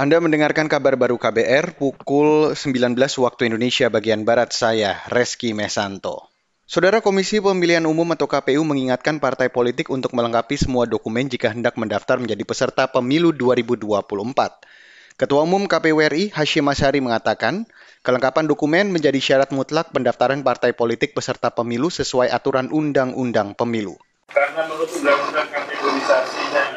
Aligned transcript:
Anda 0.00 0.16
mendengarkan 0.16 0.64
kabar 0.64 0.96
baru 0.96 1.20
KBR 1.20 1.76
pukul 1.76 2.56
19 2.56 2.96
waktu 2.96 3.52
Indonesia 3.52 3.92
bagian 3.92 4.24
Barat 4.24 4.48
saya, 4.48 4.96
Reski 5.12 5.52
Mesanto. 5.52 6.32
Saudara 6.64 7.04
Komisi 7.04 7.36
Pemilihan 7.36 7.84
Umum 7.84 8.08
atau 8.16 8.24
KPU 8.24 8.64
mengingatkan 8.64 9.20
partai 9.20 9.52
politik 9.52 9.92
untuk 9.92 10.16
melengkapi 10.16 10.56
semua 10.56 10.88
dokumen 10.88 11.28
jika 11.28 11.52
hendak 11.52 11.76
mendaftar 11.76 12.16
menjadi 12.16 12.40
peserta 12.48 12.88
pemilu 12.88 13.36
2024. 13.36 15.20
Ketua 15.20 15.44
Umum 15.44 15.68
KPU 15.68 16.00
RI 16.00 16.32
Hashim 16.32 16.64
Asyari 16.72 17.04
mengatakan, 17.04 17.68
kelengkapan 18.00 18.48
dokumen 18.48 18.88
menjadi 18.88 19.20
syarat 19.20 19.52
mutlak 19.52 19.92
pendaftaran 19.92 20.40
partai 20.40 20.72
politik 20.72 21.12
peserta 21.12 21.52
pemilu 21.52 21.92
sesuai 21.92 22.32
aturan 22.32 22.72
Undang-Undang 22.72 23.52
Pemilu. 23.52 24.00
Karena 24.32 24.64
menurut 24.64 24.88
Undang-Undang 24.96 25.48
kategorisasinya 25.52 26.69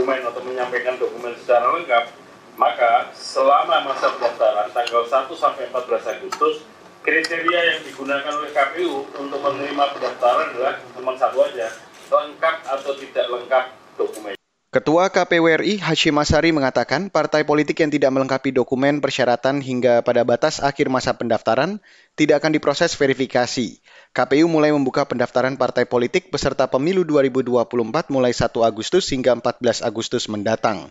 dokumen 0.00 0.24
atau 0.24 0.40
menyampaikan 0.40 0.96
dokumen 0.96 1.36
secara 1.36 1.76
lengkap, 1.76 2.08
maka 2.56 3.12
selama 3.12 3.84
masa 3.84 4.08
pendaftaran 4.16 4.72
tanggal 4.72 5.04
1 5.04 5.28
sampai 5.36 5.68
14 5.68 6.12
Agustus, 6.16 6.64
kriteria 7.04 7.60
yang 7.76 7.80
digunakan 7.84 8.32
oleh 8.32 8.48
KPU 8.48 9.04
untuk 9.20 9.44
menerima 9.44 9.84
pendaftaran 9.92 10.56
adalah 10.56 10.80
cuma 10.96 11.12
satu 11.20 11.44
aja, 11.44 11.68
lengkap 12.08 12.56
atau 12.64 12.92
tidak 12.96 13.26
lengkap 13.28 13.64
dokumen. 14.00 14.32
Ketua 14.72 15.12
KPU 15.12 15.44
RI 15.60 15.84
Hashim 15.84 16.16
Asari 16.16 16.54
mengatakan 16.56 17.12
partai 17.12 17.44
politik 17.44 17.84
yang 17.84 17.92
tidak 17.92 18.16
melengkapi 18.16 18.56
dokumen 18.56 19.04
persyaratan 19.04 19.60
hingga 19.60 20.00
pada 20.00 20.24
batas 20.24 20.64
akhir 20.64 20.88
masa 20.88 21.12
pendaftaran 21.12 21.76
tidak 22.16 22.40
akan 22.40 22.56
diproses 22.56 22.96
verifikasi. 22.96 23.79
KPU 24.10 24.50
mulai 24.50 24.74
membuka 24.74 25.06
pendaftaran 25.06 25.54
partai 25.54 25.86
politik 25.86 26.34
peserta 26.34 26.66
pemilu 26.66 27.06
2024 27.06 28.10
mulai 28.10 28.34
1 28.34 28.50
Agustus 28.66 29.06
hingga 29.14 29.38
14 29.38 29.86
Agustus 29.86 30.26
mendatang. 30.26 30.90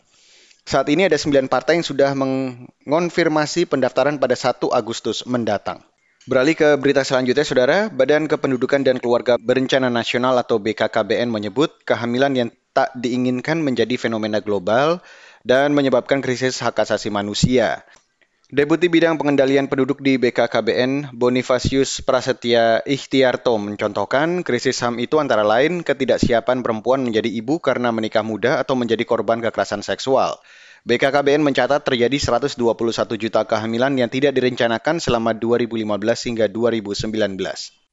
Saat 0.64 0.88
ini 0.88 1.04
ada 1.04 1.20
9 1.20 1.52
partai 1.52 1.84
yang 1.84 1.88
sudah 1.88 2.16
mengonfirmasi 2.16 3.68
pendaftaran 3.68 4.24
pada 4.24 4.40
1 4.40 4.72
Agustus 4.72 5.28
mendatang. 5.28 5.84
Beralih 6.32 6.56
ke 6.56 6.80
berita 6.80 7.04
selanjutnya, 7.04 7.44
Saudara. 7.44 7.78
Badan 7.92 8.32
Kependudukan 8.32 8.88
dan 8.88 9.04
Keluarga 9.04 9.36
Berencana 9.36 9.92
Nasional 9.92 10.40
atau 10.40 10.62
BKKBN 10.62 11.28
menyebut 11.28 11.76
kehamilan 11.84 12.32
yang 12.38 12.50
tak 12.72 12.96
diinginkan 12.96 13.60
menjadi 13.60 14.00
fenomena 14.00 14.40
global 14.40 15.04
dan 15.44 15.76
menyebabkan 15.76 16.24
krisis 16.24 16.64
hak 16.64 16.78
asasi 16.88 17.12
manusia. 17.12 17.84
Deputi 18.50 18.90
Bidang 18.90 19.14
Pengendalian 19.22 19.70
Penduduk 19.70 20.02
di 20.02 20.18
BKKBN, 20.18 21.14
Bonifacius 21.14 22.02
Prasetya 22.02 22.82
Ikhtiarto 22.82 23.54
mencontohkan 23.62 24.42
krisis 24.42 24.82
HAM 24.82 24.98
itu 24.98 25.22
antara 25.22 25.46
lain 25.46 25.86
ketidaksiapan 25.86 26.66
perempuan 26.66 27.06
menjadi 27.06 27.30
ibu 27.30 27.62
karena 27.62 27.94
menikah 27.94 28.26
muda 28.26 28.58
atau 28.58 28.74
menjadi 28.74 29.06
korban 29.06 29.38
kekerasan 29.38 29.86
seksual. 29.86 30.42
BKKBN 30.82 31.46
mencatat 31.46 31.86
terjadi 31.86 32.42
121 32.42 32.58
juta 33.22 33.46
kehamilan 33.46 33.94
yang 34.02 34.10
tidak 34.10 34.34
direncanakan 34.34 34.98
selama 34.98 35.38
2015 35.38 35.86
hingga 36.34 36.50
2019. 36.50 37.06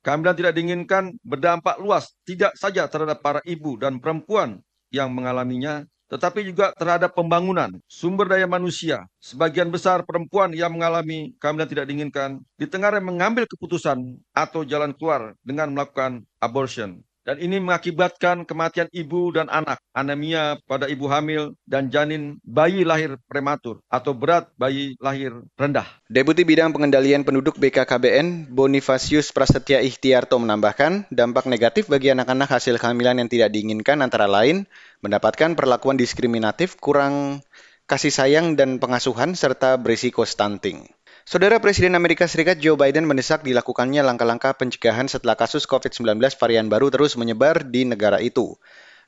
Kehamilan 0.01 0.37
tidak 0.41 0.57
diinginkan 0.57 1.21
berdampak 1.21 1.77
luas 1.85 2.17
tidak 2.25 2.57
saja 2.57 2.89
terhadap 2.89 3.21
para 3.21 3.45
ibu 3.45 3.77
dan 3.77 4.01
perempuan 4.01 4.65
yang 4.89 5.13
mengalaminya, 5.13 5.85
tetapi 6.07 6.47
juga 6.47 6.71
terhadap 6.79 7.15
pembangunan 7.15 7.71
sumber 7.91 8.31
daya 8.31 8.47
manusia. 8.47 9.07
Sebagian 9.19 9.71
besar 9.71 10.07
perempuan 10.07 10.55
yang 10.55 10.71
mengalami 10.75 11.35
kehamilan 11.43 11.69
tidak 11.69 11.87
diinginkan 11.91 12.39
di 12.55 12.67
tengah 12.71 12.95
mengambil 13.03 13.45
keputusan 13.51 14.19
atau 14.31 14.63
jalan 14.63 14.95
keluar 14.95 15.35
dengan 15.43 15.71
melakukan 15.75 16.23
abortion. 16.39 17.03
Dan 17.27 17.43
ini 17.43 17.59
mengakibatkan 17.59 18.47
kematian 18.47 18.87
ibu 18.95 19.35
dan 19.35 19.51
anak, 19.51 19.83
anemia 19.91 20.63
pada 20.71 20.87
ibu 20.87 21.11
hamil, 21.11 21.59
dan 21.67 21.91
janin 21.91 22.39
bayi 22.47 22.87
lahir 22.87 23.19
prematur 23.27 23.83
atau 23.91 24.15
berat 24.15 24.47
bayi 24.55 24.95
lahir 25.03 25.35
rendah. 25.59 25.91
Deputi 26.07 26.47
Bidang 26.47 26.71
Pengendalian 26.71 27.27
Penduduk 27.27 27.59
BKKBN, 27.59 28.55
Bonifacius 28.55 29.35
Prasetya 29.35 29.83
Ikhtiarto 29.83 30.39
menambahkan, 30.39 31.11
dampak 31.11 31.51
negatif 31.51 31.91
bagi 31.91 32.15
anak-anak 32.15 32.47
hasil 32.47 32.79
kehamilan 32.79 33.19
yang 33.19 33.27
tidak 33.27 33.51
diinginkan 33.51 34.07
antara 34.07 34.31
lain, 34.31 34.71
mendapatkan 35.03 35.59
perlakuan 35.59 35.99
diskriminatif, 35.99 36.79
kurang 36.79 37.43
kasih 37.91 38.15
sayang 38.15 38.55
dan 38.55 38.79
pengasuhan, 38.79 39.35
serta 39.35 39.75
berisiko 39.83 40.23
stunting. 40.23 40.87
Saudara 41.27 41.59
Presiden 41.59 41.99
Amerika 41.99 42.31
Serikat 42.31 42.63
Joe 42.63 42.79
Biden 42.79 43.03
mendesak 43.03 43.43
dilakukannya 43.43 43.99
langkah-langkah 43.99 44.55
pencegahan 44.55 45.11
setelah 45.11 45.35
kasus 45.35 45.67
COVID-19 45.67 46.23
varian 46.39 46.71
baru 46.71 46.87
terus 46.87 47.19
menyebar 47.19 47.67
di 47.67 47.83
negara 47.83 48.23
itu. 48.23 48.55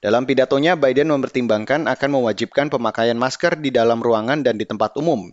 Dalam 0.03 0.27
pidatonya, 0.27 0.75
Biden 0.75 1.15
mempertimbangkan 1.15 1.87
akan 1.87 2.11
mewajibkan 2.19 2.75
pemakaian 2.75 3.15
masker 3.15 3.62
di 3.62 3.71
dalam 3.71 4.03
ruangan 4.03 4.43
dan 4.43 4.59
di 4.59 4.67
tempat 4.67 4.99
umum. 4.99 5.31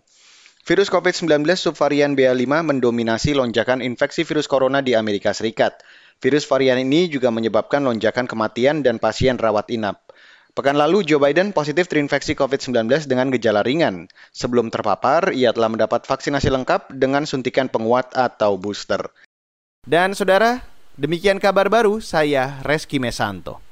Virus 0.62 0.94
COVID-19 0.94 1.58
subvarian 1.58 2.14
BA5 2.14 2.46
mendominasi 2.46 3.34
lonjakan 3.34 3.82
infeksi 3.82 4.22
virus 4.22 4.46
corona 4.46 4.86
di 4.86 4.94
Amerika 4.94 5.34
Serikat. 5.34 5.82
Virus 6.22 6.46
varian 6.46 6.78
ini 6.78 7.10
juga 7.10 7.34
menyebabkan 7.34 7.82
lonjakan 7.82 8.30
kematian 8.30 8.86
dan 8.86 9.02
pasien 9.02 9.42
rawat 9.42 9.74
inap. 9.74 10.05
Pekan 10.56 10.80
lalu, 10.80 11.04
Joe 11.04 11.20
Biden 11.20 11.52
positif 11.52 11.92
terinfeksi 11.92 12.32
COVID-19 12.32 13.12
dengan 13.12 13.28
gejala 13.28 13.60
ringan. 13.60 14.08
Sebelum 14.32 14.72
terpapar, 14.72 15.36
ia 15.36 15.52
telah 15.52 15.68
mendapat 15.68 16.08
vaksinasi 16.08 16.48
lengkap 16.48 16.96
dengan 16.96 17.28
suntikan 17.28 17.68
penguat 17.68 18.16
atau 18.16 18.56
booster. 18.56 19.04
Dan 19.84 20.16
saudara, 20.16 20.64
demikian 20.96 21.44
kabar 21.44 21.68
baru 21.68 22.00
saya 22.00 22.64
Reski 22.64 23.04
Mesanto. 23.04 23.65